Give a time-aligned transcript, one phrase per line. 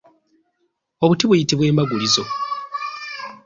[1.03, 2.23] Obuti buyitibwa embagulizo.